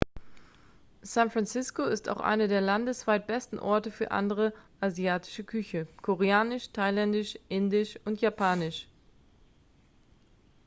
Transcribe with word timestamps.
san 1.03 1.29
francisco 1.29 1.83
ist 1.85 2.09
auch 2.09 2.19
einer 2.21 2.47
der 2.47 2.59
landesweit 2.59 3.27
besten 3.27 3.59
orte 3.59 3.91
für 3.91 4.09
andere 4.09 4.51
asiatische 4.79 5.43
küche 5.43 5.85
koreanisch 6.01 6.71
thailändisch 6.73 7.37
indisch 7.49 7.99
und 8.03 8.19
japanisch 8.19 8.87